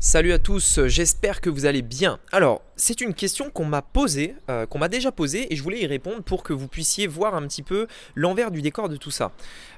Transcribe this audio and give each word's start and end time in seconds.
Salut 0.00 0.32
à 0.32 0.38
tous, 0.38 0.78
j'espère 0.86 1.40
que 1.40 1.50
vous 1.50 1.66
allez 1.66 1.82
bien. 1.82 2.20
Alors, 2.30 2.62
c'est 2.76 3.00
une 3.00 3.14
question 3.14 3.50
qu'on 3.50 3.64
m'a 3.64 3.82
posée, 3.82 4.36
euh, 4.48 4.64
qu'on 4.64 4.78
m'a 4.78 4.86
déjà 4.86 5.10
posée, 5.10 5.52
et 5.52 5.56
je 5.56 5.62
voulais 5.64 5.80
y 5.80 5.86
répondre 5.88 6.22
pour 6.22 6.44
que 6.44 6.52
vous 6.52 6.68
puissiez 6.68 7.08
voir 7.08 7.34
un 7.34 7.44
petit 7.48 7.64
peu 7.64 7.88
l'envers 8.14 8.52
du 8.52 8.62
décor 8.62 8.88
de 8.88 8.96
tout 8.96 9.10
ça. 9.10 9.32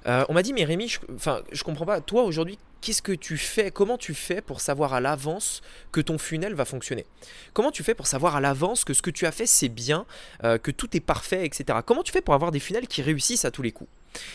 Euh, 0.07 0.27
on 0.29 0.35
m'a 0.35 0.43
dit, 0.43 0.53
mais 0.53 0.65
Rémi, 0.65 0.89
je, 0.89 0.99
enfin, 1.15 1.41
comprends 1.65 1.87
pas, 1.87 2.03
toi 2.03 2.25
aujourd'hui, 2.25 2.59
qu'est-ce 2.83 3.01
que 3.01 3.13
tu 3.13 3.39
fais 3.39 3.71
Comment 3.71 3.97
tu 3.97 4.13
fais 4.13 4.43
pour 4.43 4.61
savoir 4.61 4.93
à 4.93 5.01
l'avance 5.01 5.63
que 5.91 6.03
ton 6.03 6.19
funnel 6.19 6.53
va 6.53 6.67
fonctionner? 6.67 7.07
Comment 7.55 7.71
tu 7.71 7.83
fais 7.83 7.95
pour 7.95 8.07
savoir 8.07 8.37
à 8.37 8.43
l'avance 8.43 8.85
que 8.85 8.93
ce 8.93 9.01
que 9.01 9.11
tu 9.11 9.25
as 9.25 9.33
fait 9.33 9.47
c'est 9.47 9.71
bien, 9.71 10.05
euh, 10.45 10.59
que 10.59 10.71
tout 10.71 10.95
est 10.95 11.01
parfait, 11.01 11.47
etc. 11.47 11.79
Comment 11.87 12.03
tu 12.03 12.13
fais 12.13 12.21
pour 12.21 12.35
avoir 12.35 12.51
des 12.51 12.61
funnels 12.61 12.89
qui 12.89 13.01
réussissent 13.01 13.47
à 13.47 13.51
tous 13.51 13.63
les 13.63 13.73
coups? 13.73 13.89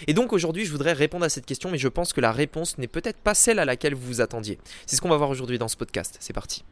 Et 0.07 0.13
donc 0.13 0.33
aujourd'hui, 0.33 0.65
je 0.65 0.71
voudrais 0.71 0.93
répondre 0.93 1.25
à 1.25 1.29
cette 1.29 1.45
question, 1.45 1.71
mais 1.71 1.77
je 1.77 1.87
pense 1.87 2.13
que 2.13 2.21
la 2.21 2.31
réponse 2.31 2.77
n'est 2.77 2.87
peut-être 2.87 3.19
pas 3.19 3.33
celle 3.33 3.59
à 3.59 3.65
laquelle 3.65 3.95
vous 3.95 4.07
vous 4.07 4.21
attendiez. 4.21 4.59
C'est 4.85 4.95
ce 4.95 5.01
qu'on 5.01 5.09
va 5.09 5.17
voir 5.17 5.29
aujourd'hui 5.29 5.57
dans 5.57 5.67
ce 5.67 5.77
podcast. 5.77 6.17
C'est 6.19 6.33
parti. 6.33 6.63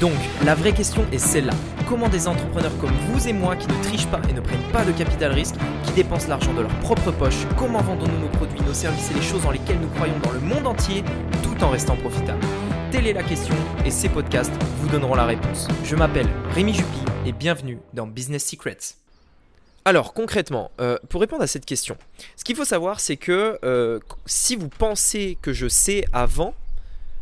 Donc, 0.00 0.12
la 0.44 0.54
vraie 0.54 0.74
question 0.74 1.06
est 1.10 1.18
celle-là. 1.18 1.54
Comment 1.88 2.08
des 2.08 2.28
entrepreneurs 2.28 2.76
comme 2.78 2.92
vous 3.08 3.28
et 3.28 3.32
moi 3.32 3.56
qui 3.56 3.66
ne 3.66 3.82
trichent 3.82 4.08
pas 4.08 4.20
et 4.28 4.32
ne 4.34 4.40
prennent 4.40 4.70
pas 4.72 4.84
de 4.84 4.92
capital 4.92 5.32
risque, 5.32 5.54
qui 5.84 5.92
dépensent 5.92 6.28
l'argent 6.28 6.52
de 6.52 6.60
leur 6.60 6.80
propre 6.80 7.12
poche, 7.12 7.46
comment 7.56 7.80
vendons-nous 7.80 8.18
nos 8.18 8.28
produits, 8.28 8.60
nos 8.60 8.74
services 8.74 9.10
et 9.10 9.14
les 9.14 9.22
choses 9.22 9.42
dans 9.42 9.52
lesquelles 9.52 9.80
nous 9.80 9.88
croyons 9.88 10.18
dans 10.22 10.32
le 10.32 10.40
monde 10.40 10.66
entier, 10.66 11.02
tout 11.42 11.64
en 11.64 11.70
restant 11.70 11.96
profitables? 11.96 12.44
Telle 12.90 13.06
est 13.06 13.14
la 13.14 13.22
question 13.22 13.54
et 13.86 13.90
ces 13.90 14.10
podcasts 14.10 14.52
vous 14.80 14.88
donneront 14.88 15.14
la 15.14 15.24
réponse. 15.24 15.66
Je 15.84 15.96
m'appelle 15.96 16.28
Rémi 16.50 16.74
Juppy 16.74 17.00
et 17.24 17.32
bienvenue 17.32 17.78
dans 17.94 18.06
Business 18.06 18.44
Secrets. 18.44 19.05
Alors 19.86 20.14
concrètement, 20.14 20.72
euh, 20.80 20.98
pour 21.08 21.20
répondre 21.20 21.44
à 21.44 21.46
cette 21.46 21.64
question, 21.64 21.96
ce 22.34 22.42
qu'il 22.42 22.56
faut 22.56 22.64
savoir 22.64 22.98
c'est 22.98 23.16
que 23.16 23.56
euh, 23.64 24.00
si 24.26 24.56
vous 24.56 24.68
pensez 24.68 25.38
que 25.40 25.52
je 25.52 25.68
sais 25.68 26.04
avant, 26.12 26.54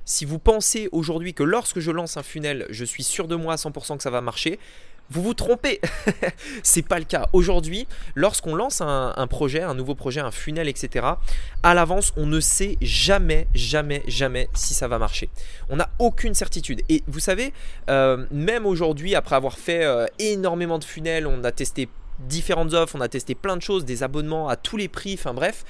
si 0.07 0.25
vous 0.25 0.39
pensez 0.39 0.89
aujourd'hui 0.91 1.35
que 1.35 1.43
lorsque 1.43 1.81
je 1.81 1.91
lance 1.91 2.17
un 2.17 2.23
funnel, 2.23 2.67
je 2.71 2.87
suis 2.87 3.03
sûr 3.03 3.29
de 3.29 3.37
moi 3.37 3.53
à 3.53 3.57
100% 3.57 3.99
que 3.99 4.03
ça 4.03 4.09
va 4.09 4.23
marcher, 4.23 4.59
vous 5.11 5.23
vous 5.23 5.35
trompez. 5.35 5.79
c'est 6.63 6.89
pas 6.89 6.99
le 6.99 7.05
cas. 7.05 7.29
Aujourd'hui, 7.35 7.87
lorsqu'on 8.15 8.55
lance 8.55 8.81
un, 8.81 9.27
projet, 9.29 9.61
un 9.61 9.75
nouveau 9.75 9.95
projet, 9.95 10.21
un 10.21 10.31
funnel, 10.31 10.67
etc., 10.67 11.07
à 11.63 11.75
l'avance, 11.75 12.15
on 12.17 12.25
ne 12.25 12.41
sait 12.41 12.79
jamais, 12.81 13.47
jamais, 13.53 14.03
jamais 14.09 14.49
si 14.55 14.73
ça 14.73 14.89
va 14.89 14.99
marcher. 14.99 15.29
On 15.69 15.77
n'a 15.77 15.91
aucune 15.99 16.33
certitude. 16.33 16.81
Et 16.89 17.03
vous 17.07 17.21
savez, 17.21 17.53
euh, 17.91 18.25
même 18.31 18.65
aujourd'hui, 18.65 19.15
après 19.15 19.37
avoir 19.37 19.59
fait 19.59 19.87
énormément 20.19 20.79
de 20.79 20.85
funnels, 20.85 21.27
on 21.27 21.45
a 21.45 21.53
testé 21.53 21.91
différentes 22.21 22.75
offres, 22.75 22.97
on 22.97 23.01
a 23.01 23.09
testé 23.09 23.35
plein 23.35 23.57
de 23.57 23.63
choses, 23.63 23.85
des 23.85 24.03
abonnements 24.03 24.49
à 24.49 24.57
tous 24.57 24.77
les 24.77 24.89
prix, 24.89 25.15
enfin 25.15 25.35
bref. 25.35 25.65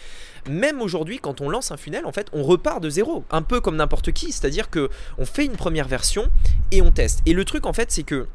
Même 0.48 0.81
aujourd'hui, 0.81 1.19
quand 1.19 1.41
on 1.41 1.48
lance 1.48 1.70
un 1.70 1.77
funnel, 1.77 2.05
en 2.06 2.12
fait, 2.12 2.28
on 2.33 2.42
repart 2.42 2.83
de 2.83 2.91
zéro, 2.91 3.25
un 3.31 3.42
peu 3.42 3.61
comme 3.61 3.77
n'importe 3.77 4.12
qui, 4.12 4.33
c'est-à-dire 4.33 4.70
que 4.70 4.91
on 5.19 5.25
fait 5.25 5.45
une 5.45 5.56
première 5.56 5.89
version 5.89 6.28
et 6.70 6.83
on 6.83 6.91
teste. 6.91 7.20
Et 7.27 7.33
le 7.33 7.45
truc 7.45 7.67
en 7.67 7.73
fait, 7.73 7.91
c'est 7.91 8.03
que 8.03 8.27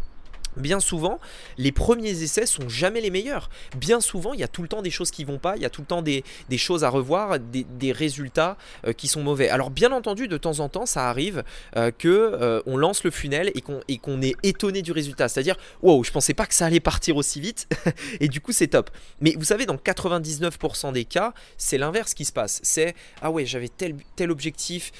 Bien 0.59 0.79
souvent, 0.79 1.19
les 1.57 1.71
premiers 1.71 2.21
essais 2.21 2.45
sont 2.45 2.67
jamais 2.67 3.01
les 3.01 3.09
meilleurs. 3.09 3.49
Bien 3.77 4.01
souvent, 4.01 4.33
il 4.33 4.39
y 4.39 4.43
a 4.43 4.47
tout 4.47 4.61
le 4.61 4.67
temps 4.67 4.81
des 4.81 4.91
choses 4.91 5.11
qui 5.11 5.23
vont 5.23 5.37
pas, 5.37 5.55
il 5.55 5.61
y 5.61 5.65
a 5.65 5.69
tout 5.69 5.81
le 5.81 5.87
temps 5.87 6.01
des, 6.01 6.23
choses 6.57 6.83
à 6.83 6.89
revoir, 6.89 7.39
des, 7.39 7.91
résultats 7.91 8.57
euh, 8.85 8.93
qui 8.93 9.07
sont 9.07 9.23
mauvais. 9.23 9.49
Alors 9.49 9.71
bien 9.71 9.91
entendu, 9.91 10.27
de 10.27 10.37
temps 10.37 10.59
en 10.59 10.69
temps, 10.69 10.85
ça 10.85 11.09
arrive 11.09 11.43
euh, 11.75 11.91
que 11.91 12.07
euh, 12.07 12.61
on 12.65 12.77
lance 12.77 13.03
le 13.03 13.11
funnel 13.11 13.51
et 13.55 13.97
qu'on 13.97 14.21
est 14.21 14.35
étonné 14.43 14.81
du 14.81 14.91
résultat. 14.91 15.27
C'est-à-dire, 15.27 15.55
wow, 15.81 16.03
je 16.03 16.11
pensais 16.11 16.33
pas 16.33 16.45
que 16.45 16.53
ça 16.53 16.65
allait 16.65 16.79
partir 16.79 17.17
aussi 17.17 17.39
vite, 17.39 17.67
et 18.19 18.27
du 18.27 18.41
coup 18.41 18.51
c'est 18.51 18.67
top. 18.67 18.89
Mais 19.21 19.33
vous 19.37 19.45
savez, 19.45 19.65
dans 19.65 19.75
99% 19.75 20.93
des 20.93 21.05
cas, 21.05 21.33
c'est 21.57 21.77
l'inverse 21.77 22.13
qui 22.13 22.25
se 22.25 22.33
passe. 22.33 22.59
C'est 22.63 22.95
ah 23.21 23.31
ouais, 23.31 23.45
j'avais 23.45 23.69
tel 23.69 23.95
tel 24.15 24.31
objectif, 24.31 24.91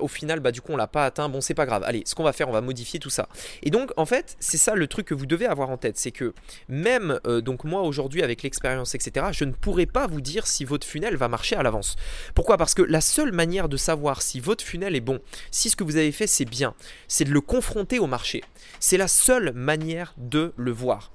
au 0.00 0.08
final, 0.08 0.40
bah 0.40 0.52
du 0.52 0.60
coup 0.60 0.72
on 0.72 0.76
l'a 0.76 0.86
pas 0.86 1.04
atteint. 1.04 1.28
Bon, 1.28 1.40
c'est 1.40 1.54
pas 1.54 1.66
grave. 1.66 1.82
Allez, 1.84 2.02
ce 2.06 2.14
qu'on 2.14 2.24
va 2.24 2.32
faire, 2.32 2.48
on 2.48 2.52
va 2.52 2.60
modifier 2.60 3.00
tout 3.00 3.10
ça. 3.10 3.28
Et 3.62 3.70
donc 3.70 3.92
en 3.96 4.06
fait, 4.06 4.36
c'est 4.40 4.58
ça 4.58 4.74
le 4.74 4.86
truc 4.86 5.07
que 5.08 5.14
vous 5.14 5.26
devez 5.26 5.46
avoir 5.46 5.70
en 5.70 5.78
tête, 5.78 5.96
c'est 5.96 6.10
que 6.10 6.34
même 6.68 7.18
euh, 7.26 7.40
donc 7.40 7.64
moi 7.64 7.80
aujourd'hui 7.80 8.22
avec 8.22 8.42
l'expérience, 8.42 8.94
etc., 8.94 9.28
je 9.32 9.44
ne 9.44 9.52
pourrais 9.52 9.86
pas 9.86 10.06
vous 10.06 10.20
dire 10.20 10.46
si 10.46 10.66
votre 10.66 10.86
funnel 10.86 11.16
va 11.16 11.28
marcher 11.28 11.56
à 11.56 11.62
l'avance. 11.62 11.96
Pourquoi? 12.34 12.58
Parce 12.58 12.74
que 12.74 12.82
la 12.82 13.00
seule 13.00 13.32
manière 13.32 13.70
de 13.70 13.78
savoir 13.78 14.20
si 14.20 14.38
votre 14.38 14.62
funnel 14.62 14.94
est 14.94 15.00
bon, 15.00 15.18
si 15.50 15.70
ce 15.70 15.76
que 15.76 15.84
vous 15.84 15.96
avez 15.96 16.12
fait 16.12 16.26
c'est 16.26 16.44
bien, 16.44 16.74
c'est 17.08 17.24
de 17.24 17.32
le 17.32 17.40
confronter 17.40 17.98
au 17.98 18.06
marché. 18.06 18.44
C'est 18.80 18.98
la 18.98 19.08
seule 19.08 19.52
manière 19.54 20.14
de 20.18 20.52
le 20.56 20.72
voir. 20.72 21.10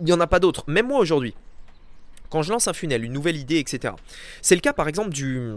Il 0.00 0.06
n'y 0.06 0.12
en 0.14 0.20
a 0.20 0.26
pas 0.26 0.40
d'autre. 0.40 0.64
Même 0.66 0.88
moi 0.88 0.98
aujourd'hui, 0.98 1.34
quand 2.30 2.42
je 2.42 2.50
lance 2.50 2.66
un 2.66 2.72
funnel, 2.72 3.04
une 3.04 3.12
nouvelle 3.12 3.36
idée, 3.36 3.58
etc. 3.58 3.92
C'est 4.40 4.54
le 4.54 4.62
cas 4.62 4.72
par 4.72 4.88
exemple 4.88 5.10
du 5.10 5.52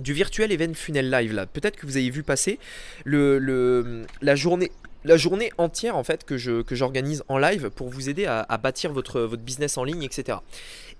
du 0.00 0.12
virtuel 0.12 0.50
event 0.50 0.74
funnel 0.74 1.08
live 1.08 1.32
là. 1.32 1.46
Peut-être 1.46 1.76
que 1.76 1.86
vous 1.86 1.96
avez 1.96 2.10
vu 2.10 2.24
passer 2.24 2.58
le, 3.04 3.38
le, 3.38 4.04
la 4.22 4.34
journée 4.34 4.72
la 5.04 5.16
journée 5.16 5.52
entière 5.58 5.96
en 5.96 6.04
fait 6.04 6.24
que 6.24 6.36
je 6.36 6.62
que 6.62 6.74
j'organise 6.74 7.22
en 7.28 7.38
live 7.38 7.70
pour 7.70 7.88
vous 7.90 8.08
aider 8.08 8.26
à, 8.26 8.58
bâtir 8.58 8.92
votre 8.92 9.20
votre 9.20 9.42
business 9.42 9.76
en 9.78 9.84
ligne, 9.84 10.02
etc. 10.02 10.38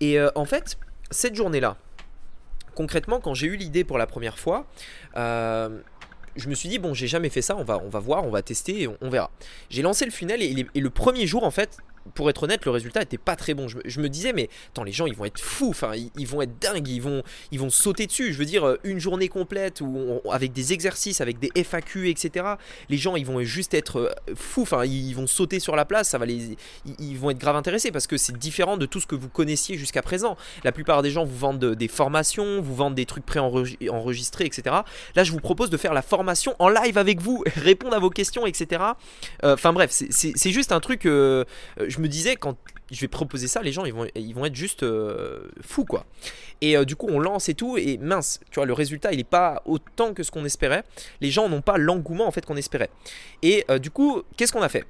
Et 0.00 0.18
euh, 0.18 0.30
en 0.34 0.44
fait, 0.44 0.78
cette 1.10 1.34
journée-là, 1.34 1.76
concrètement, 2.74 3.20
quand 3.20 3.34
j'ai 3.34 3.46
eu 3.46 3.56
l'idée 3.56 3.84
pour 3.84 3.98
la 3.98 4.06
première 4.06 4.38
fois, 4.38 4.66
euh, 5.16 5.80
je 6.36 6.48
me 6.48 6.54
suis 6.54 6.68
dit 6.68 6.78
bon, 6.78 6.94
j'ai 6.94 7.06
jamais 7.06 7.30
fait 7.30 7.42
ça, 7.42 7.56
on 7.56 7.64
va 7.64 7.78
on 7.78 7.88
va 7.88 7.98
voir, 7.98 8.24
on 8.24 8.30
va 8.30 8.42
tester 8.42 8.88
on, 9.00 9.08
verra. 9.08 9.30
J'ai 9.70 9.82
lancé 9.82 10.04
le 10.04 10.10
funnel 10.10 10.42
et, 10.42 10.80
le 10.80 10.90
premier 10.90 11.26
jour 11.26 11.44
en 11.44 11.50
fait, 11.50 11.78
pour 12.12 12.28
être 12.28 12.42
honnête, 12.42 12.64
le 12.64 12.70
résultat 12.70 13.02
était 13.02 13.18
pas 13.18 13.36
très 13.36 13.54
bon. 13.54 13.66
Je, 13.68 14.00
me 14.00 14.08
disais, 14.08 14.32
mais 14.32 14.48
attends, 14.70 14.84
les 14.84 14.92
gens 14.92 15.06
ils 15.06 15.14
vont 15.14 15.24
être 15.24 15.40
fous, 15.40 15.70
enfin 15.70 15.92
ils, 15.94 16.26
vont 16.26 16.42
être 16.42 16.58
dingues, 16.58 16.88
ils 16.88 17.00
vont, 17.00 17.22
ils 17.50 17.58
vont 17.58 17.70
sauter 17.70 18.06
dessus. 18.06 18.32
Je 18.32 18.38
veux 18.38 18.44
dire, 18.44 18.66
euh, 18.66 18.78
une 18.84 18.98
journée 18.98 19.28
complète 19.28 19.82
avec 20.30 20.52
des 20.52 20.72
exercices, 20.72 21.20
avec 21.20 21.38
des 21.38 21.50
FAQ, 21.54 22.10
etc. 22.10 22.46
Les 22.88 22.96
gens 22.96 23.16
ils 23.16 23.24
vont 23.24 23.42
juste 23.42 23.74
être 23.74 24.00
euh, 24.00 24.34
fous, 24.34 24.62
enfin 24.62 24.84
ils 24.84 25.14
vont 25.14 25.26
sauter 25.26 25.60
sur 25.60 25.76
la 25.76 25.84
place, 25.84 26.10
ça 26.10 26.18
va 26.18 26.26
les, 26.26 26.56
ils, 26.98 27.16
vont 27.16 27.30
être 27.30 27.38
grave 27.38 27.56
intéressés 27.56 27.90
parce 27.90 28.06
que 28.06 28.16
c'est 28.16 28.36
différent 28.36 28.76
de 28.76 28.86
tout 28.86 29.00
ce 29.00 29.06
que 29.06 29.14
vous 29.14 29.28
connaissiez 29.28 29.78
jusqu'à 29.78 30.02
présent. 30.02 30.36
La 30.62 30.72
plupart 30.72 31.02
des 31.02 31.10
gens 31.10 31.24
vous 31.24 31.36
vendent 31.36 31.64
des 31.64 31.88
formations, 31.88 32.60
vous 32.60 32.74
vendent 32.74 32.94
des 32.94 33.06
trucs 33.06 33.24
préenregistrés, 33.24 34.46
etc. 34.46 34.76
Là, 35.14 35.24
je 35.24 35.32
vous 35.32 35.40
propose 35.40 35.70
de 35.70 35.76
faire 35.76 35.94
la 35.94 36.02
formation 36.02 36.54
en 36.58 36.68
live 36.68 36.98
avec 36.98 37.20
vous, 37.20 37.42
répondre 37.56 37.94
à 37.94 37.98
vos 37.98 38.10
questions, 38.10 38.46
etc. 38.46 38.82
Euh, 39.42 39.54
enfin 39.54 39.72
bref, 39.72 39.90
c'est 39.90 40.50
juste 40.50 40.72
un 40.72 40.80
truc 40.80 41.06
me 42.00 42.08
disais, 42.08 42.36
quand 42.36 42.56
je 42.90 43.00
vais 43.00 43.08
proposer 43.08 43.48
ça, 43.48 43.62
les 43.62 43.72
gens 43.72 43.84
ils 43.84 43.92
vont, 43.92 44.06
ils 44.14 44.34
vont 44.34 44.44
être 44.44 44.54
juste 44.54 44.82
euh, 44.82 45.48
fous 45.60 45.84
quoi. 45.84 46.04
Et 46.60 46.76
euh, 46.76 46.84
du 46.84 46.96
coup, 46.96 47.08
on 47.08 47.18
lance 47.18 47.48
et 47.48 47.54
tout, 47.54 47.76
et 47.76 47.98
mince, 47.98 48.40
tu 48.50 48.56
vois, 48.56 48.66
le 48.66 48.72
résultat 48.72 49.12
il 49.12 49.18
n'est 49.18 49.24
pas 49.24 49.62
autant 49.64 50.14
que 50.14 50.22
ce 50.22 50.30
qu'on 50.30 50.44
espérait. 50.44 50.84
Les 51.20 51.30
gens 51.30 51.48
n'ont 51.48 51.62
pas 51.62 51.78
l'engouement 51.78 52.26
en 52.26 52.30
fait 52.30 52.44
qu'on 52.44 52.56
espérait. 52.56 52.90
Et 53.42 53.64
euh, 53.70 53.78
du 53.78 53.90
coup, 53.90 54.22
qu'est-ce 54.36 54.52
qu'on 54.52 54.62
a 54.62 54.68
fait? 54.68 54.84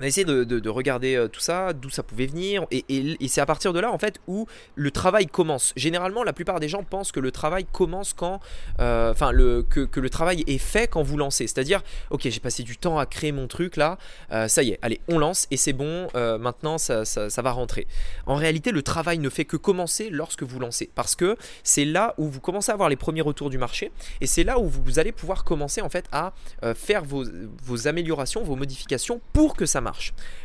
On 0.00 0.04
a 0.04 0.06
essayé 0.06 0.24
de, 0.24 0.68
regarder 0.68 1.14
euh, 1.14 1.28
tout 1.28 1.40
ça, 1.40 1.72
d'où 1.74 1.90
ça 1.90 2.02
pouvait 2.02 2.26
venir, 2.26 2.64
et, 2.70 2.84
c'est 3.28 3.40
à 3.40 3.46
partir 3.46 3.72
de 3.72 3.80
là 3.80 3.92
en 3.92 3.98
fait 3.98 4.18
où 4.26 4.46
le 4.74 4.90
travail 4.90 5.26
commence. 5.26 5.72
Généralement, 5.76 6.24
la 6.24 6.32
plupart 6.32 6.58
des 6.58 6.68
gens 6.68 6.82
pensent 6.82 7.12
que 7.12 7.20
le 7.20 7.30
travail 7.30 7.66
commence 7.70 8.14
quand, 8.14 8.40
euh, 8.80 9.12
enfin, 9.12 9.30
que, 9.32 10.00
le 10.00 10.10
travail 10.10 10.42
est 10.46 10.58
fait 10.58 10.88
quand 10.88 11.02
vous 11.02 11.18
lancez. 11.18 11.46
C'est-à-dire, 11.46 11.82
ok, 12.10 12.22
j'ai 12.24 12.40
passé 12.40 12.62
du 12.62 12.78
temps 12.78 12.98
à 12.98 13.06
créer 13.06 13.32
mon 13.32 13.46
truc 13.46 13.76
là, 13.76 13.98
euh, 14.32 14.48
ça 14.48 14.62
y 14.62 14.70
est, 14.70 14.78
allez, 14.80 15.00
on 15.08 15.18
lance 15.18 15.46
et 15.50 15.56
c'est 15.56 15.74
bon, 15.74 16.08
maintenant 16.14 16.78
ça, 16.78 17.04
va 17.42 17.52
rentrer. 17.52 17.86
En 18.26 18.36
réalité, 18.36 18.72
le 18.72 18.82
travail 18.82 19.18
ne 19.18 19.28
fait 19.28 19.44
que 19.44 19.56
commencer 19.56 20.08
lorsque 20.10 20.42
vous 20.42 20.58
lancez, 20.60 20.90
parce 20.94 21.14
que 21.14 21.36
c'est 21.62 21.84
là 21.84 22.14
où 22.16 22.26
vous 22.28 22.40
commencez 22.40 22.70
à 22.70 22.74
avoir 22.74 22.88
les 22.88 22.96
premiers 22.96 23.20
retours 23.20 23.50
du 23.50 23.58
marché, 23.58 23.92
et 24.20 24.26
c'est 24.26 24.44
là 24.44 24.58
où 24.58 24.66
vous, 24.66 24.98
allez 24.98 25.12
pouvoir 25.12 25.44
commencer 25.44 25.82
en 25.82 25.90
fait 25.90 26.06
à 26.10 26.32
faire 26.74 27.04
vos 27.04 27.88
améliorations, 27.88 28.42
vos 28.42 28.56
modifications 28.56 29.20
pour 29.32 29.56
que 29.56 29.66
ça 29.66 29.80
marche. 29.80 29.89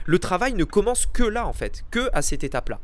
Le 0.05 0.19
travail 0.19 0.53
ne 0.53 0.63
commence 0.63 1.05
que 1.05 1.23
là 1.23 1.47
en 1.47 1.53
fait, 1.53 1.83
que 1.91 2.09
à 2.13 2.21
cette 2.21 2.43
étape-là. 2.43 2.79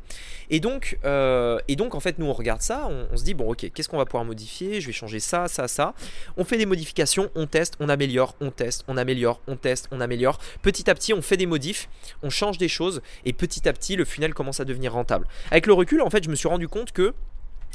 Et 0.49 0.59
donc, 0.59 0.97
euh, 1.05 1.59
et 1.67 1.75
donc 1.75 1.95
en 1.95 1.99
fait, 1.99 2.17
nous 2.19 2.25
on 2.25 2.33
regarde 2.33 2.61
ça, 2.61 2.89
on, 2.89 3.15
se 3.15 3.23
dit 3.23 3.33
bon 3.33 3.51
ok, 3.51 3.71
qu'est-ce 3.73 3.87
qu'on 3.87 3.97
va 3.97 4.05
pouvoir 4.05 4.25
modifier? 4.25 4.81
Je 4.81 4.87
vais 4.87 4.93
changer 4.93 5.19
ça, 5.19 5.47
ça, 5.47 5.67
ça. 5.67 5.93
On 6.37 6.43
fait 6.43 6.57
des 6.57 6.65
modifications, 6.65 7.29
on 7.35 7.47
teste, 7.47 7.75
on 7.79 7.89
améliore, 7.89 8.35
on 8.41 8.51
teste, 8.51 8.83
on 8.87 8.97
améliore, 8.97 9.39
on 9.47 9.55
teste, 9.55 9.87
on 9.91 10.01
améliore. 10.01 10.39
Petit 10.61 10.89
à 10.89 10.95
petit, 10.95 11.13
on 11.13 11.21
fait 11.21 11.37
des 11.37 11.45
modifs, 11.45 11.89
on 12.23 12.29
change 12.29 12.57
des 12.57 12.67
choses, 12.67 13.01
et 13.25 13.33
petit 13.33 13.67
à 13.67 13.73
petit, 13.73 13.95
le 13.95 14.05
funnel 14.05 14.33
commence 14.33 14.59
à 14.59 14.65
devenir 14.65 14.93
rentable. 14.93 15.27
Avec 15.51 15.67
le 15.67 15.73
recul, 15.73 16.01
en 16.01 16.09
fait, 16.09 16.23
je 16.23 16.29
me 16.29 16.35
suis 16.35 16.47
rendu 16.47 16.67
compte 16.67 16.91
que 16.91 17.13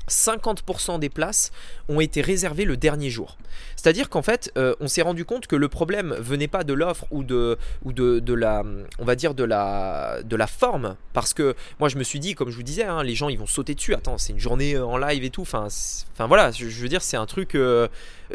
50% 0.08 0.98
des 0.98 1.08
places 1.08 1.50
ont 1.88 2.00
été 2.00 2.20
réservées 2.20 2.64
le 2.64 2.76
dernier 2.76 3.10
jour. 3.10 3.36
C'est-à-dire 3.76 4.08
qu'en 4.08 4.22
fait, 4.22 4.50
euh, 4.56 4.74
on 4.80 4.88
s'est 4.88 5.02
rendu 5.02 5.24
compte 5.24 5.46
que 5.46 5.56
le 5.56 5.68
problème 5.68 6.14
venait 6.18 6.48
pas 6.48 6.64
de 6.64 6.72
l'offre 6.72 7.06
ou 7.10 7.24
de 7.24 7.56
ou 7.84 7.92
de, 7.92 8.18
de, 8.18 8.34
la, 8.34 8.62
on 8.98 9.04
va 9.04 9.14
dire 9.14 9.34
de 9.34 9.44
la 9.44 10.18
de 10.24 10.36
la 10.36 10.46
forme, 10.46 10.96
parce 11.12 11.34
que 11.34 11.54
moi 11.78 11.88
je 11.88 11.96
me 11.96 12.02
suis 12.02 12.18
dit, 12.18 12.34
comme 12.34 12.50
je 12.50 12.56
vous 12.56 12.62
disais, 12.62 12.84
hein, 12.84 13.02
les 13.02 13.14
gens 13.14 13.28
ils 13.28 13.38
vont 13.38 13.46
sauter 13.46 13.74
dessus. 13.74 13.94
Attends, 13.94 14.18
c'est 14.18 14.32
une 14.32 14.40
journée 14.40 14.74
euh, 14.74 14.84
en 14.84 14.98
live 14.98 15.24
et 15.24 15.30
tout. 15.30 15.42
Enfin, 15.42 15.68
enfin 16.12 16.26
voilà, 16.26 16.50
je, 16.50 16.64
veux 16.66 16.88
dire, 16.88 17.02
c'est 17.02 17.16
un 17.16 17.26
truc. 17.26 17.54
Euh, 17.54 17.88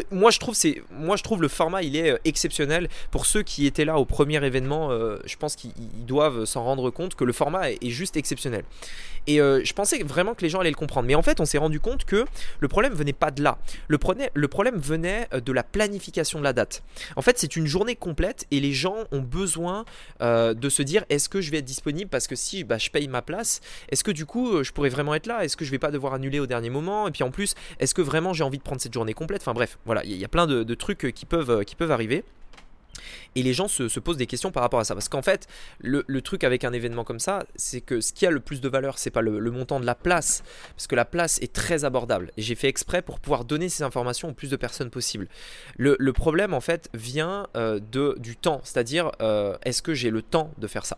moi 0.09 0.31
je 0.31 0.39
trouve 0.39 0.56
c'est, 0.56 0.81
moi 0.91 1.17
je 1.17 1.24
trouve 1.24 1.41
le 1.41 1.50
format 1.50 1.83
il 1.83 1.95
est 1.95 2.17
exceptionnel. 2.24 2.88
Pour 3.12 3.25
ceux 3.25 3.44
qui 3.44 3.65
étaient 3.65 3.85
là 3.85 3.97
au 3.97 4.06
premier 4.06 4.44
événement, 4.45 4.89
je 5.25 5.35
pense 5.35 5.57
qu'ils 5.57 5.74
doivent 6.06 6.45
s'en 6.45 6.63
rendre 6.63 6.89
compte 6.91 7.15
que 7.15 7.25
le 7.25 7.33
format 7.33 7.71
est, 7.71 7.83
est 7.83 7.89
juste 7.89 8.15
exceptionnel. 8.15 8.63
Et 9.27 9.38
je 9.38 9.74
pensais 9.74 10.01
vraiment 10.03 10.33
que 10.33 10.41
les 10.41 10.50
gens 10.50 10.62
allaient 10.62 10.69
le 10.69 10.75
comprendre, 10.75 11.07
mais 11.07 11.15
en 11.15 11.21
fait, 11.21 11.41
on 11.41 11.45
s'est 11.45 11.57
rendu 11.62 11.80
compte 11.80 12.06
que 12.06 12.25
le 12.60 12.68
problème 12.68 12.94
venait 12.94 13.13
pas 13.13 13.31
de 13.31 13.42
là. 13.42 13.58
Le, 13.88 13.98
le 14.34 14.48
problème 14.48 14.78
venait 14.78 15.28
euh, 15.34 15.40
de 15.40 15.52
la 15.52 15.63
planification 15.63 16.40
de 16.40 16.44
la 16.44 16.54
date. 16.54 16.84
En 17.16 17.22
fait, 17.22 17.38
c'est 17.38 17.56
une 17.56 17.68
journée 17.68 17.96
complète 17.96 18.46
et 18.52 18.60
les 18.60 18.74
gens 18.74 18.98
ont 19.12 19.22
besoin 19.22 19.86
euh, 20.22 20.54
de 20.54 20.69
se 20.69 20.81
dire 20.81 21.06
est-ce 21.10 21.30
que 21.30 21.42
je 21.42 21.52
vais 21.52 21.58
être 21.58 21.66
disponible 21.66 22.10
parce 22.10 22.28
que 22.28 22.36
si 22.36 22.63
bah, 22.63 22.78
je 22.78 22.90
paye 22.90 23.08
ma 23.08 23.22
place, 23.22 23.62
est-ce 23.90 24.04
que 24.04 24.12
du 24.12 24.25
coup 24.25 24.56
euh, 24.56 24.63
je 24.63 24.74
pourrais 24.74 24.90
vraiment 24.90 25.16
être 25.16 25.28
là? 25.28 25.44
Est-ce 25.44 25.58
que 25.58 25.66
je 25.66 25.72
vais 25.72 25.80
pas 25.80 25.92
devoir 25.92 26.13
annuler 26.13 26.40
au 26.40 26.48
dernier 26.48 26.69
moment? 26.69 27.08
Et 27.08 27.12
puis 27.12 27.24
en 27.24 27.31
plus, 27.31 27.56
est-ce 27.80 27.94
que 27.94 28.02
vraiment 28.02 28.34
j'ai 28.34 28.44
envie 28.44 28.58
de 28.58 28.63
prendre 28.63 28.81
cette 28.81 28.94
journée 28.94 29.13
complète? 29.13 29.42
Enfin 29.42 29.54
bref, 29.54 29.78
voilà, 29.86 30.04
il 30.04 30.16
y, 30.16 30.25
a 30.25 30.28
plein 30.28 30.48
de, 30.48 30.74
trucs 30.74 31.12
qui 31.13 31.25
peuvent, 31.25 31.63
qui 31.66 31.75
peuvent 31.75 31.92
arriver. 31.92 32.24
Et 33.35 33.43
les 33.43 33.53
gens 33.53 33.67
se, 33.67 33.99
posent 33.99 34.17
des 34.17 34.27
questions 34.27 34.51
par 34.51 34.63
rapport 34.63 34.79
à 34.79 34.83
ça. 34.83 34.93
Parce 34.93 35.09
qu'en 35.09 35.21
fait, 35.21 35.47
le, 35.79 36.03
truc 36.21 36.43
avec 36.43 36.63
un 36.63 36.73
événement 36.73 37.03
comme 37.03 37.19
ça, 37.19 37.45
c'est 37.55 37.81
que 37.81 38.01
ce 38.01 38.13
qui 38.13 38.25
a 38.25 38.31
le 38.31 38.39
plus 38.39 38.61
de 38.61 38.69
valeur, 38.69 38.97
c'est 38.97 39.09
pas 39.09 39.21
le, 39.21 39.51
montant 39.51 39.79
de 39.79 39.85
la 39.85 39.95
place. 39.95 40.43
Parce 40.75 40.88
que 40.88 40.95
la 40.95 41.05
place 41.05 41.39
est 41.41 41.53
très 41.53 41.85
abordable. 41.85 42.31
Et 42.38 42.41
j'ai 42.41 42.55
fait 42.55 42.67
exprès 42.67 43.01
pour 43.01 43.19
pouvoir 43.19 43.45
donner 43.45 43.69
ces 43.69 43.83
informations 43.83 44.29
au 44.29 44.33
plus 44.33 44.49
de 44.49 44.55
personnes 44.55 44.89
possible. 44.89 45.27
Le, 45.77 46.11
problème, 46.11 46.53
en 46.53 46.61
fait, 46.61 46.89
vient 46.93 47.47
euh, 47.55 47.79
de, 47.79 48.15
du 48.19 48.35
temps. 48.35 48.61
C'est-à-dire, 48.63 49.11
euh, 49.21 49.57
est-ce 49.63 49.81
que 49.81 49.93
j'ai 49.93 50.09
le 50.09 50.21
temps 50.21 50.51
de 50.57 50.67
faire 50.67 50.85
ça? 50.85 50.97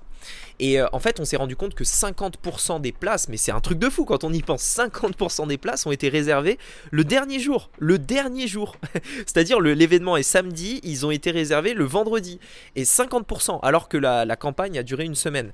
Et 0.60 0.80
euh, 0.80 0.88
en 0.92 1.00
fait, 1.00 1.20
on 1.20 1.26
s'est 1.26 1.38
rendu 1.38 1.56
compte 1.56 1.76
que 1.76 1.84
50% 1.84 2.82
des 2.82 2.92
places, 2.92 3.30
mais 3.30 3.38
c'est 3.38 3.52
un 3.52 3.60
truc 3.60 3.80
de 3.80 3.90
fou 3.90 4.06
quand 4.06 4.24
on 4.24 4.34
y 4.34 4.42
pense, 4.42 4.64
50% 4.64 5.48
des 5.48 5.58
places 5.58 5.86
ont 5.86 5.92
été 5.92 6.10
réservées 6.10 6.58
le 6.92 7.04
dernier 7.04 7.40
jour. 7.40 7.70
Le 7.80 8.00
dernier 8.00 8.48
jour. 8.48 8.78
C'est-à-dire, 9.26 9.60
l'événement 9.60 10.18
est 10.18 10.24
samedi, 10.24 10.80
ils 10.84 11.06
ont 11.06 11.12
été 11.12 11.32
réservés 11.32 11.74
le 11.74 11.83
vendredi. 11.84 12.40
Et 12.76 12.84
50%, 12.84 13.60
alors 13.62 13.90
que 13.90 13.98
la, 13.98 14.36
campagne 14.36 14.78
a 14.78 14.84
duré 14.84 15.06
une 15.06 15.16
semaine. 15.16 15.52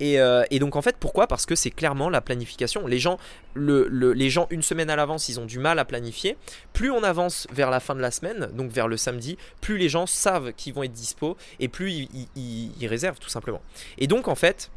Euh, 0.00 0.44
et, 0.50 0.58
donc 0.58 0.76
en 0.76 0.82
fait, 0.82 0.96
pourquoi? 0.98 1.26
Parce 1.26 1.46
que 1.46 1.54
c'est 1.54 1.70
clairement 1.70 2.08
la 2.08 2.20
planification. 2.20 2.86
Les 2.86 2.98
gens, 2.98 3.18
les 3.56 4.30
gens, 4.30 4.46
une 4.50 4.62
semaine 4.62 4.90
à 4.90 4.96
l'avance, 4.96 5.28
ils 5.28 5.40
ont 5.40 5.46
du 5.46 5.58
mal 5.58 5.78
à 5.78 5.84
planifier. 5.84 6.36
Plus 6.72 6.90
on 6.90 7.02
avance 7.02 7.46
vers 7.52 7.70
la 7.70 7.80
fin 7.80 7.94
de 7.94 8.00
la 8.00 8.10
semaine, 8.10 8.50
donc 8.54 8.70
vers 8.70 8.88
le 8.88 8.96
samedi, 8.96 9.36
plus 9.60 9.78
les 9.78 9.88
gens 9.88 10.06
savent 10.06 10.52
qu'ils 10.52 10.74
vont 10.74 10.82
être 10.82 10.92
dispo 10.92 11.36
et 11.58 11.68
plus 11.68 12.08
ils 12.36 12.86
réservent 12.86 13.18
tout 13.18 13.28
simplement. 13.28 13.62
Et 13.98 14.06
donc 14.06 14.28
en 14.28 14.34
fait... 14.34 14.70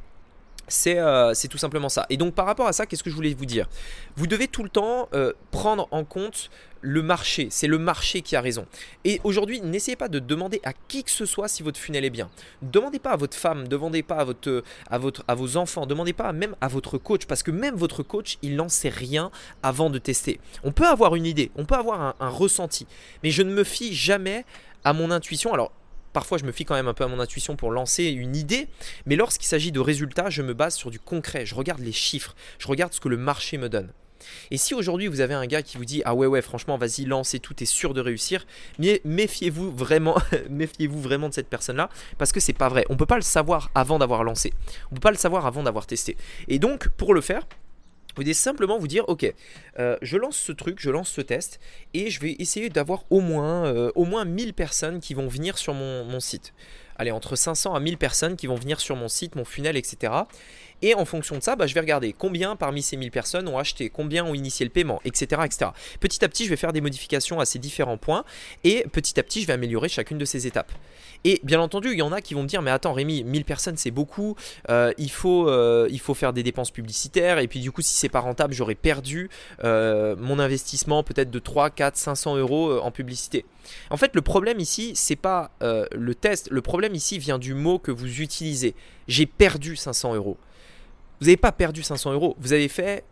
Euh, 0.88 1.33
c'est 1.33 1.48
tout 1.48 1.57
simplement 1.57 1.89
ça. 1.89 2.06
Et 2.10 2.18
donc 2.18 2.33
par 2.33 2.45
rapport 2.45 2.68
à 2.68 2.74
ça, 2.74 2.86
qu'est-ce 2.86 3.04
que 3.04 3.10
je 3.10 3.15
voulais 3.15 3.33
vous 3.33 3.45
dire? 3.45 3.68
Vous 4.15 4.27
devez 4.27 4.48
tout 4.48 4.63
le 4.63 4.69
temps 4.69 5.10
euh, 5.13 5.33
prendre 5.51 5.88
en 5.92 6.04
compte 6.04 6.50
le 6.81 7.01
marché. 7.01 7.48
C'est 7.50 7.68
le 7.68 7.77
marché 7.77 8.21
qui 8.21 8.36
a 8.36 8.42
raison. 8.42 8.65
Et 9.06 9.21
aujourd'hui, 9.24 9.62
n'essayez 9.62 9.95
pas 9.95 10.10
de 10.10 10.19
demander 10.19 10.60
à 10.65 10.74
qui 10.74 11.04
que 11.04 11.12
ce 11.12 11.25
soit 11.25 11.48
si 11.48 11.63
votre 11.63 11.80
funnel 11.80 12.04
est 12.04 12.10
bien. 12.10 12.30
Demandez 12.62 13.00
pas 13.00 13.12
à 13.12 13.15
votre 13.15 13.38
femme, 13.38 13.68
demandez 13.68 14.04
pas 14.04 14.18
à, 14.18 14.24
votre, 14.25 14.63
à, 14.89 14.98
votre, 14.98 15.24
à 15.27 15.36
vos 15.36 15.56
enfants, 15.56 15.86
demandez 15.86 16.13
pas 16.13 16.31
même 16.33 16.56
à 16.60 16.68
votre 16.68 16.98
coach. 16.98 17.25
Parce 17.25 17.42
que 17.42 17.51
même 17.51 17.75
votre 17.75 18.04
coach, 18.04 18.38
il 18.42 18.56
n'en 18.56 18.69
sait 18.69 18.89
rien 18.89 19.31
avant 19.63 19.89
de 19.89 19.98
tester. 19.98 20.39
On 20.63 20.71
peut 20.71 20.88
avoir 20.88 21.15
une 21.15 21.25
idée, 21.25 21.51
on 21.56 21.65
peut 21.65 21.75
avoir 21.75 22.01
un, 22.01 22.15
un 22.19 22.30
ressenti. 22.30 22.86
Mais 23.24 23.31
je 23.31 23.44
ne 23.44 23.54
me 23.54 23.63
fie 23.63 23.94
jamais 23.94 24.45
à 24.83 24.92
mon 24.92 25.10
intuition. 25.10 25.54
Alors 25.54 25.71
Parfois, 26.13 26.38
je 26.38 26.45
me 26.45 26.51
fie 26.51 26.63
quand 26.63 26.75
même 26.75 26.88
un 26.88 26.94
peu 26.94 27.04
à 27.04 27.07
mon 27.07 27.19
intuition 27.19 27.56
pour 27.56 27.71
lancer 27.71 28.06
une 28.06 28.36
idée, 28.36 28.68
mais 29.06 29.15
lorsqu'il 29.15 29.48
s'agit 29.48 29.71
de 29.71 29.80
résultats, 29.80 30.30
je 30.30 30.42
me 30.42 30.54
base 30.54 30.75
sur 30.75 30.92
du 30.92 31.00
concret. 31.00 31.45
Je 31.45 31.56
regarde 31.56 31.81
les 31.81 31.92
chiffres, 31.92 32.36
je 32.60 32.68
regarde 32.68 32.94
ce 32.94 33.01
que 33.01 33.10
le 33.10 33.18
marché 33.18 33.57
me 33.57 33.68
donne. 33.68 33.89
Et 34.51 34.57
si 34.57 34.74
aujourd'hui 34.74 35.07
vous 35.07 35.19
avez 35.19 35.33
un 35.33 35.45
gars 35.45 35.62
qui 35.62 35.77
vous 35.77 35.86
dit 35.86 36.01
ah 36.06 36.15
ouais 36.15 36.27
ouais 36.27 36.42
franchement 36.42 36.77
vas-y 36.77 37.04
lance 37.04 37.33
et 37.33 37.39
tout 37.39 37.62
est 37.62 37.65
sûr 37.65 37.94
de 37.94 38.01
réussir, 38.01 38.45
méfiez-vous 39.04 39.71
vraiment, 39.71 40.15
méfiez-vous 40.50 41.01
vraiment 41.01 41.30
de 41.30 41.33
cette 41.33 41.50
personne-là 41.50 41.89
parce 42.18 42.31
que 42.31 42.39
c'est 42.39 42.54
pas 42.54 42.69
vrai. 42.69 42.86
On 42.89 42.95
peut 42.95 43.06
pas 43.06 43.18
le 43.18 43.21
savoir 43.21 43.69
avant 43.75 44.00
d'avoir 44.00 44.24
lancé. 44.24 44.54
On 44.92 44.95
peut 44.95 45.01
pas 45.01 45.12
le 45.12 45.18
savoir 45.18 45.45
avant 45.45 45.63
d'avoir 45.63 45.88
testé. 45.88 46.18
Et 46.48 46.60
donc 46.60 46.89
pour 46.89 47.13
le 47.13 47.21
faire, 47.21 47.45
vous 48.15 48.24
devez 48.24 48.33
simplement 48.33 48.77
vous 48.77 48.88
dire, 48.88 49.04
ok, 49.07 49.31
euh, 49.80 49.98
je 50.01 50.18
lance 50.18 50.38
ce 50.38 50.51
truc, 50.51 50.80
je 50.80 50.89
lance 50.89 51.10
ce 51.10 51.21
test, 51.21 51.60
et 51.94 52.10
je 52.10 52.19
vais 52.19 52.36
essayer 52.39 52.69
d'avoir 52.69 53.04
au 53.10 53.21
moins, 53.21 53.65
euh, 53.65 53.92
au 53.95 54.06
moins 54.06 54.25
1000 54.25 54.54
personnes 54.54 55.00
qui 55.00 55.13
vont 55.13 55.27
venir 55.27 55.57
sur 55.57 55.74
mon, 55.74 56.06
mon 56.06 56.19
site. 56.19 56.54
Allez, 56.95 57.12
entre 57.12 57.36
500 57.36 57.74
à 57.74 57.80
1000 57.80 57.98
personnes 57.98 58.36
qui 58.36 58.48
vont 58.48 58.56
venir 58.56 58.80
sur 58.80 58.95
mon 58.95 59.07
site, 59.07 59.36
mon 59.36 59.45
funnel, 59.45 59.77
etc. 59.77 60.13
Et 60.84 60.96
en 60.96 61.06
fonction 61.06 61.38
de 61.38 61.42
ça, 61.42 61.56
bah, 61.56 61.66
je 61.66 61.74
vais 61.74 61.80
regarder 61.80 62.12
combien 62.12 62.58
parmi 62.58 62.82
ces 62.82 62.98
1000 62.98 63.10
personnes 63.10 63.48
ont 63.48 63.58
acheté, 63.58 63.90
combien 63.90 64.26
ont 64.26 64.34
initié 64.34 64.66
le 64.66 64.70
paiement, 64.70 65.00
etc., 65.06 65.42
etc. 65.46 65.72
Petit 66.02 66.24
à 66.26 66.28
petit, 66.28 66.44
je 66.44 66.50
vais 66.50 66.58
faire 66.58 66.74
des 66.74 66.82
modifications 66.82 67.40
à 67.40 67.46
ces 67.46 67.58
différents 67.58 67.96
points 67.96 68.26
et 68.66 68.86
petit 68.92 69.18
à 69.18 69.24
petit, 69.24 69.42
je 69.42 69.48
vais 69.48 69.54
améliorer 69.54 69.88
chacune 69.88 70.18
de 70.18 70.26
ces 70.26 70.46
étapes. 70.46 70.74
Et 71.24 71.40
bien 71.44 71.62
entendu, 71.62 71.94
il 71.94 72.00
y 72.00 72.02
en 72.02 72.12
a 72.12 72.20
qui 72.20 72.34
vont 72.34 72.44
me 72.44 72.50
dire, 72.50 72.62
mais 72.62 72.70
attends 72.70 72.92
Rémi, 72.92 73.24
1000 73.24 73.46
personnes 73.46 73.78
c'est 73.78 73.92
beaucoup, 73.92 74.36
euh, 74.70 74.92
il, 74.98 75.10
faut, 75.10 75.48
euh, 75.48 75.88
il 75.90 76.02
faut 76.02 76.14
faire 76.14 76.34
des 76.34 76.44
dépenses 76.44 76.72
publicitaires 76.72 77.40
et 77.40 77.48
puis 77.48 77.62
du 77.62 77.72
coup, 77.72 77.82
si 77.82 77.94
c'est 77.94 78.10
pas 78.10 78.20
rentable, 78.20 78.54
j'aurais 78.54 78.76
perdu 78.76 79.30
euh, 79.64 80.18
mon 80.20 80.38
investissement 80.38 81.02
peut-être 81.02 81.32
de 81.32 81.40
3, 81.40 81.70
4, 81.70 81.96
500 81.96 82.36
euros 82.36 82.78
en 82.82 82.92
publicité. 82.92 83.46
En 83.90 83.96
fait, 83.96 84.16
le 84.16 84.22
problème 84.22 84.60
ici, 84.60 84.92
c'est 84.96 85.16
pas 85.16 85.52
le 85.62 86.14
test, 86.14 86.50
le 86.52 86.62
problème 86.62 86.94
ici 86.94 87.20
vient 87.20 87.40
du 87.40 87.54
mot 87.54 87.80
que 87.80 87.92
vous 87.92 88.20
utilisez. 88.20 88.76
J'ai 89.08 89.26
perdu 89.26 89.78
500 89.78 90.16
euros. 90.16 90.38
Vous 91.24 91.28
n'avez 91.28 91.38
pas 91.38 91.54
perdu 91.54 91.84
500 91.84 92.12
euros, 92.12 92.36
vous 92.38 92.52
avez 92.52 92.68
fait 92.68 93.06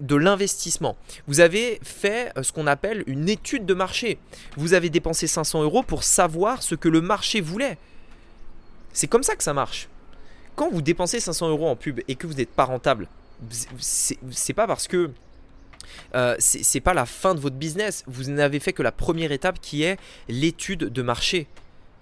de 0.00 0.16
l'investissement. 0.16 0.98
Vous 1.26 1.40
avez 1.40 1.80
fait 1.82 2.30
euh, 2.36 2.42
ce 2.42 2.52
qu'on 2.52 2.66
appelle 2.66 3.04
une 3.06 3.26
étude 3.26 3.64
de 3.64 3.72
marché. 3.72 4.18
Vous 4.58 4.74
avez 4.74 4.90
dépensé 4.90 5.26
500 5.26 5.62
euros 5.62 5.82
pour 5.82 6.04
savoir 6.04 6.62
ce 6.62 6.74
que 6.74 6.90
le 6.90 7.00
marché 7.00 7.40
voulait. 7.40 7.78
C'est 8.92 9.06
comme 9.06 9.22
ça 9.22 9.34
que 9.34 9.42
ça 9.42 9.54
marche. 9.54 9.88
Quand 10.56 10.70
vous 10.70 10.82
dépensez 10.82 11.20
500 11.20 11.48
euros 11.48 11.68
en 11.68 11.74
pub 11.74 12.00
et 12.06 12.16
que 12.16 12.26
vous 12.26 12.34
n'êtes 12.34 12.50
pas 12.50 12.66
rentable, 12.66 13.08
c'est 13.78 14.52
pas 14.52 14.66
parce 14.66 14.86
que 14.86 15.10
euh, 16.14 16.36
c'est 16.38 16.80
pas 16.80 16.92
la 16.92 17.06
fin 17.06 17.34
de 17.34 17.40
votre 17.40 17.56
business. 17.56 18.04
Vous 18.08 18.30
n'avez 18.30 18.60
fait 18.60 18.74
que 18.74 18.82
la 18.82 18.92
première 18.92 19.32
étape 19.32 19.58
qui 19.58 19.84
est 19.84 19.96
l'étude 20.28 20.80
de 20.80 21.00
marché. 21.00 21.46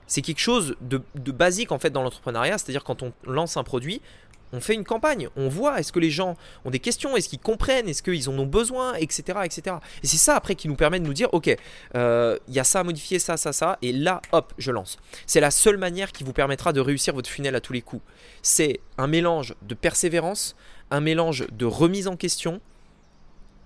C'est 0.08 0.22
quelque 0.22 0.40
chose 0.40 0.74
de, 0.80 1.00
de, 1.14 1.30
basique 1.30 1.70
en 1.70 1.78
fait 1.78 1.90
dans 1.90 2.02
l'entrepreneuriat, 2.02 2.58
c'est-à-dire 2.58 2.82
quand 2.82 3.04
on 3.04 3.12
lance 3.24 3.56
un 3.56 3.62
produit, 3.62 4.02
on 4.52 4.60
fait 4.60 4.74
une 4.74 4.84
campagne, 4.84 5.28
on 5.36 5.48
voit 5.48 5.78
est-ce 5.78 5.92
que 5.92 5.98
les 5.98 6.10
gens 6.10 6.36
ont 6.64 6.70
des 6.70 6.78
questions, 6.78 7.16
est-ce 7.16 7.28
qu'ils 7.28 7.40
comprennent, 7.40 7.88
est-ce 7.88 8.02
qu'ils 8.02 8.28
en 8.28 8.38
ont 8.38 8.46
besoin, 8.46 8.94
etc. 8.94 9.40
etc. 9.44 9.76
Et 10.02 10.06
c'est 10.06 10.16
ça 10.16 10.36
après 10.36 10.54
qui 10.54 10.68
nous 10.68 10.76
permet 10.76 11.00
de 11.00 11.06
nous 11.06 11.14
dire, 11.14 11.28
ok, 11.32 11.54
euh, 11.94 12.38
il 12.48 12.54
y 12.54 12.60
a 12.60 12.64
ça 12.64 12.80
à 12.80 12.84
modifier, 12.84 13.18
ça, 13.18 13.36
ça, 13.36 13.52
ça, 13.52 13.78
et 13.82 13.92
là, 13.92 14.22
hop, 14.32 14.52
je 14.58 14.70
lance. 14.70 14.98
C'est 15.26 15.40
la 15.40 15.50
seule 15.50 15.76
manière 15.76 16.12
qui 16.12 16.24
vous 16.24 16.32
permettra 16.32 16.72
de 16.72 16.80
réussir 16.80 17.14
votre 17.14 17.28
funnel 17.28 17.54
à 17.54 17.60
tous 17.60 17.72
les 17.72 17.82
coups. 17.82 18.02
C'est 18.42 18.80
un 18.98 19.06
mélange 19.06 19.54
de 19.62 19.74
persévérance, 19.74 20.56
un 20.90 21.00
mélange 21.00 21.46
de 21.52 21.66
remise 21.66 22.08
en 22.08 22.16
question, 22.16 22.60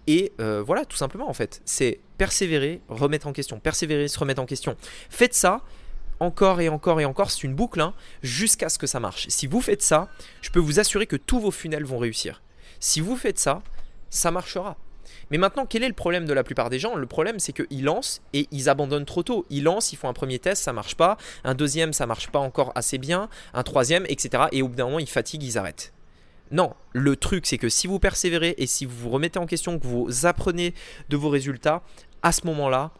et 0.06 0.32
euh, 0.40 0.62
voilà, 0.62 0.84
tout 0.84 0.96
simplement 0.96 1.28
en 1.28 1.34
fait, 1.34 1.62
c'est 1.64 2.00
persévérer, 2.18 2.82
remettre 2.88 3.26
en 3.26 3.32
question, 3.32 3.58
persévérer, 3.58 4.08
se 4.08 4.18
remettre 4.18 4.42
en 4.42 4.46
question. 4.46 4.76
Faites 5.08 5.34
ça, 5.34 5.62
encore 6.24 6.60
et 6.60 6.68
encore 6.68 7.00
et 7.00 7.04
encore, 7.04 7.30
c'est 7.30 7.44
une 7.44 7.54
boucle, 7.54 7.80
hein, 7.80 7.94
jusqu'à 8.22 8.68
ce 8.68 8.78
que 8.78 8.86
ça 8.86 9.00
marche. 9.00 9.26
Si 9.28 9.46
vous 9.46 9.60
faites 9.60 9.82
ça, 9.82 10.08
je 10.42 10.50
peux 10.50 10.60
vous 10.60 10.80
assurer 10.80 11.06
que 11.06 11.16
tous 11.16 11.38
vos 11.40 11.50
funnels 11.50 11.84
vont 11.84 11.98
réussir. 11.98 12.42
Si 12.80 13.00
vous 13.00 13.16
faites 13.16 13.38
ça, 13.38 13.62
ça 14.10 14.30
marchera. 14.30 14.76
Mais 15.30 15.38
maintenant, 15.38 15.66
quel 15.66 15.82
est 15.82 15.88
le 15.88 15.94
problème 15.94 16.26
de 16.26 16.32
la 16.32 16.44
plupart 16.44 16.70
des 16.70 16.78
gens? 16.78 16.94
Le 16.94 17.06
problème, 17.06 17.38
c'est 17.38 17.52
qu'ils 17.52 17.84
lancent 17.84 18.22
et 18.32 18.46
ils 18.50 18.68
abandonnent 18.68 19.04
trop 19.04 19.22
tôt. 19.22 19.46
Ils 19.50 19.64
lancent, 19.64 19.92
ils 19.92 19.96
font 19.96 20.08
un 20.08 20.12
premier 20.12 20.38
test, 20.38 20.62
ça 20.62 20.72
marche 20.72 20.94
pas. 20.94 21.16
Un 21.44 21.54
deuxième, 21.54 21.92
ça 21.92 22.06
marche 22.06 22.28
pas 22.28 22.38
encore 22.38 22.72
assez 22.74 22.98
bien. 22.98 23.28
Un 23.52 23.62
troisième, 23.62 24.04
etc. 24.08 24.44
Et 24.52 24.62
au 24.62 24.68
bout 24.68 24.76
d'un 24.76 24.86
moment, 24.86 24.98
ils 24.98 25.08
fatiguent, 25.08 25.44
ils 25.44 25.58
arrêtent. 25.58 25.92
Non, 26.50 26.74
le 26.92 27.16
truc, 27.16 27.46
c'est 27.46 27.58
que 27.58 27.68
si 27.68 27.86
vous 27.86 27.98
persévérez 27.98 28.54
et 28.58 28.66
si 28.66 28.84
vous 28.84 28.96
vous 28.96 29.10
remettez 29.10 29.38
en 29.38 29.46
question, 29.46 29.78
que 29.78 29.86
vous 29.86 30.26
apprenez 30.26 30.74
de 31.08 31.16
vos 31.16 31.30
résultats, 31.30 31.82
à 32.22 32.32
ce 32.32 32.46
moment-là, 32.46 32.92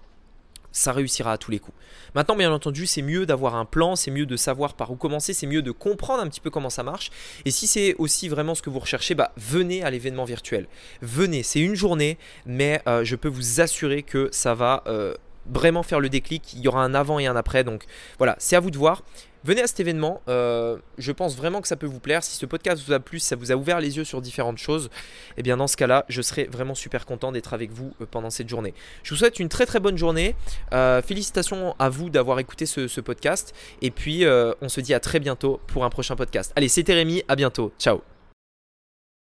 ça 0.74 0.92
réussira 0.92 1.32
à 1.32 1.38
tous 1.38 1.50
les 1.50 1.60
coups. 1.60 1.76
Maintenant, 2.14 2.36
bien 2.36 2.52
entendu, 2.52 2.86
c'est 2.86 3.00
mieux 3.00 3.24
d'avoir 3.24 3.54
un 3.54 3.64
plan, 3.64 3.96
c'est 3.96 4.10
mieux 4.10 4.26
de 4.26 4.36
savoir 4.36 4.74
par 4.74 4.90
où 4.90 4.96
commencer, 4.96 5.32
c'est 5.32 5.46
mieux 5.46 5.62
de 5.62 5.70
comprendre 5.70 6.22
un 6.22 6.28
petit 6.28 6.40
peu 6.40 6.50
comment 6.50 6.68
ça 6.68 6.82
marche. 6.82 7.10
Et 7.44 7.50
si 7.50 7.66
c'est 7.66 7.94
aussi 7.98 8.28
vraiment 8.28 8.54
ce 8.54 8.60
que 8.60 8.70
vous 8.70 8.80
recherchez, 8.80 9.14
bah, 9.14 9.32
venez 9.36 9.82
à 9.82 9.90
l'événement 9.90 10.24
virtuel. 10.24 10.66
Venez, 11.00 11.42
c'est 11.44 11.60
une 11.60 11.76
journée, 11.76 12.18
mais 12.44 12.82
euh, 12.88 13.04
je 13.04 13.16
peux 13.16 13.28
vous 13.28 13.60
assurer 13.60 14.02
que 14.02 14.28
ça 14.32 14.54
va 14.54 14.82
euh, 14.86 15.14
vraiment 15.46 15.84
faire 15.84 16.00
le 16.00 16.08
déclic. 16.08 16.52
Il 16.54 16.60
y 16.60 16.68
aura 16.68 16.82
un 16.82 16.92
avant 16.92 17.20
et 17.20 17.26
un 17.26 17.36
après. 17.36 17.62
Donc 17.62 17.84
voilà, 18.18 18.34
c'est 18.38 18.56
à 18.56 18.60
vous 18.60 18.72
de 18.72 18.78
voir. 18.78 19.02
Venez 19.44 19.60
à 19.60 19.66
cet 19.66 19.78
événement, 19.80 20.22
euh, 20.28 20.78
je 20.96 21.12
pense 21.12 21.36
vraiment 21.36 21.60
que 21.60 21.68
ça 21.68 21.76
peut 21.76 21.86
vous 21.86 22.00
plaire. 22.00 22.24
Si 22.24 22.36
ce 22.36 22.46
podcast 22.46 22.82
vous 22.86 22.94
a 22.94 23.00
plu, 23.00 23.18
ça 23.18 23.36
vous 23.36 23.52
a 23.52 23.56
ouvert 23.56 23.78
les 23.78 23.98
yeux 23.98 24.04
sur 24.04 24.22
différentes 24.22 24.56
choses, 24.56 24.88
eh 25.36 25.42
bien 25.42 25.58
dans 25.58 25.66
ce 25.66 25.76
cas-là, 25.76 26.06
je 26.08 26.22
serai 26.22 26.44
vraiment 26.44 26.74
super 26.74 27.04
content 27.04 27.30
d'être 27.30 27.52
avec 27.52 27.70
vous 27.70 27.92
euh, 28.00 28.06
pendant 28.10 28.30
cette 28.30 28.48
journée. 28.48 28.72
Je 29.02 29.10
vous 29.10 29.16
souhaite 29.16 29.38
une 29.38 29.50
très 29.50 29.66
très 29.66 29.80
bonne 29.80 29.98
journée. 29.98 30.34
Euh, 30.72 31.02
félicitations 31.02 31.76
à 31.78 31.90
vous 31.90 32.08
d'avoir 32.08 32.38
écouté 32.38 32.64
ce, 32.64 33.00
podcast. 33.04 33.54
Et 33.82 33.90
puis 33.90 34.24
on 34.62 34.68
se 34.68 34.80
dit 34.80 34.94
à 34.94 35.00
très 35.00 35.20
bientôt 35.20 35.60
pour 35.66 35.84
un 35.84 35.90
prochain 35.90 36.16
podcast. 36.16 36.52
Allez, 36.56 36.68
c'était 36.68 36.94
Rémi, 36.94 37.22
à 37.28 37.36
bientôt. 37.36 37.72
Ciao 37.78 38.13